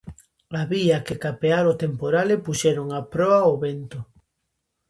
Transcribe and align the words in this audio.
Había 0.59 0.97
que 1.05 1.19
capear 1.25 1.65
o 1.73 1.79
temporal 1.83 2.27
e 2.35 2.37
puxeron 2.45 2.87
a 2.99 3.01
proa 3.13 3.39
ao 3.43 3.53
vento. 3.65 3.99